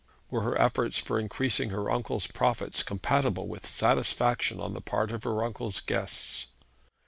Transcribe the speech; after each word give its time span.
Were 0.31 0.41
her 0.41 0.59
efforts 0.59 0.97
for 0.97 1.19
increasing 1.19 1.69
her 1.69 1.91
uncle's 1.91 2.25
profits 2.25 2.81
compatible 2.81 3.47
with 3.47 3.67
satisfaction 3.67 4.59
on 4.59 4.73
the 4.73 4.81
part 4.81 5.11
of 5.11 5.23
her 5.25 5.43
uncle's 5.45 5.79
guests? 5.79 6.47